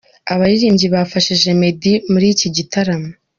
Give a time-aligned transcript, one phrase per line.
[0.33, 3.09] Abaririmbyi bafashije Meddy muri iki gitaramo.